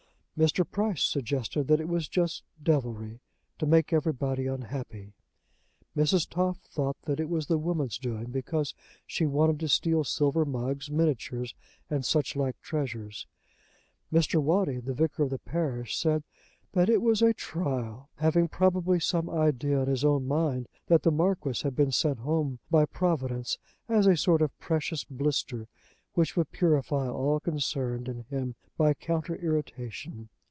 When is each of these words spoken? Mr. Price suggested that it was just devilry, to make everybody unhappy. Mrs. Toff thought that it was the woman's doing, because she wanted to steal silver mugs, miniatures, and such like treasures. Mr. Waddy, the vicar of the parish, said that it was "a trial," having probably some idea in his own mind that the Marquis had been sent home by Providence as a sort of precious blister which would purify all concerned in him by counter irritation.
Mr. 0.37 0.67
Price 0.67 1.03
suggested 1.03 1.67
that 1.67 1.79
it 1.79 1.87
was 1.87 2.07
just 2.07 2.41
devilry, 2.63 3.19
to 3.59 3.65
make 3.67 3.93
everybody 3.93 4.47
unhappy. 4.47 5.13
Mrs. 5.95 6.27
Toff 6.27 6.57
thought 6.61 6.97
that 7.03 7.19
it 7.19 7.29
was 7.29 7.45
the 7.45 7.59
woman's 7.59 7.99
doing, 7.99 8.31
because 8.31 8.73
she 9.05 9.27
wanted 9.27 9.59
to 9.59 9.67
steal 9.67 10.03
silver 10.03 10.43
mugs, 10.43 10.89
miniatures, 10.89 11.53
and 11.91 12.03
such 12.03 12.35
like 12.35 12.59
treasures. 12.59 13.27
Mr. 14.11 14.41
Waddy, 14.41 14.79
the 14.79 14.95
vicar 14.95 15.21
of 15.21 15.29
the 15.29 15.37
parish, 15.37 15.95
said 15.95 16.23
that 16.71 16.89
it 16.89 17.03
was 17.03 17.21
"a 17.21 17.35
trial," 17.35 18.09
having 18.15 18.47
probably 18.47 18.99
some 18.99 19.29
idea 19.29 19.79
in 19.83 19.87
his 19.87 20.03
own 20.03 20.27
mind 20.27 20.67
that 20.87 21.03
the 21.03 21.11
Marquis 21.11 21.61
had 21.61 21.75
been 21.75 21.91
sent 21.91 22.17
home 22.17 22.57
by 22.71 22.83
Providence 22.85 23.59
as 23.87 24.07
a 24.07 24.17
sort 24.17 24.41
of 24.41 24.57
precious 24.57 25.03
blister 25.03 25.67
which 26.13 26.35
would 26.35 26.51
purify 26.51 27.07
all 27.07 27.39
concerned 27.39 28.09
in 28.09 28.23
him 28.23 28.53
by 28.77 28.93
counter 28.93 29.37
irritation. 29.37 30.27